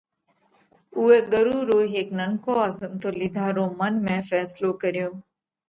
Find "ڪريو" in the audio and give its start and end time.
4.81-5.09